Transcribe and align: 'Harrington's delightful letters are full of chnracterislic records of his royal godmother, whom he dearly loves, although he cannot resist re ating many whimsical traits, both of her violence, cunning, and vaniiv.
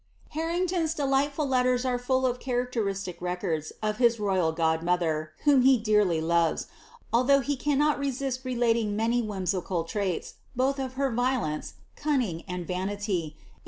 'Harrington's 0.29 0.95
delightful 0.95 1.45
letters 1.47 1.85
are 1.85 1.99
full 1.99 2.25
of 2.25 2.39
chnracterislic 2.39 3.21
records 3.21 3.71
of 3.83 3.97
his 3.97 4.19
royal 4.19 4.51
godmother, 4.51 5.33
whom 5.43 5.61
he 5.61 5.77
dearly 5.77 6.19
loves, 6.19 6.65
although 7.13 7.41
he 7.41 7.55
cannot 7.55 7.99
resist 7.99 8.43
re 8.43 8.59
ating 8.63 8.95
many 8.95 9.21
whimsical 9.21 9.83
traits, 9.83 10.33
both 10.55 10.79
of 10.79 10.93
her 10.93 11.11
violence, 11.11 11.75
cunning, 11.95 12.41
and 12.47 12.65
vaniiv. 12.65 13.35